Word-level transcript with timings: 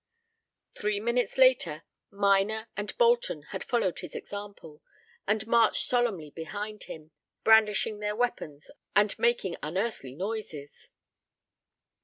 Three 0.73 0.99
minutes 0.99 1.37
later, 1.37 1.83
Minor 2.09 2.67
and 2.75 2.97
Bolton 2.97 3.43
had 3.51 3.63
followed 3.63 3.99
his 3.99 4.15
example, 4.15 4.81
and 5.27 5.45
marched 5.45 5.85
solemnly 5.85 6.31
behind 6.31 6.85
him, 6.85 7.11
brandishing 7.43 7.99
their 7.99 8.15
weapons 8.15 8.71
and 8.95 9.13
making 9.19 9.57
unearthly 9.61 10.15
noises. 10.15 10.89